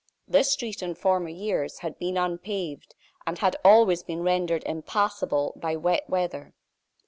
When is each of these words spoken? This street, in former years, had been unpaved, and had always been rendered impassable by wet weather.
This 0.27 0.51
street, 0.53 0.81
in 0.81 0.95
former 0.95 1.29
years, 1.29 1.77
had 1.81 1.99
been 1.99 2.17
unpaved, 2.17 2.95
and 3.27 3.37
had 3.37 3.55
always 3.63 4.01
been 4.01 4.23
rendered 4.23 4.63
impassable 4.63 5.53
by 5.55 5.75
wet 5.75 6.09
weather. 6.09 6.55